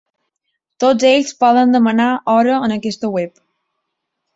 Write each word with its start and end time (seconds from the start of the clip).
Tots 0.83 1.07
ells 1.11 1.35
poden 1.45 1.77
demanar 1.79 2.11
hora 2.37 2.59
en 2.71 2.77
aquesta 2.81 3.17
web. 3.21 3.41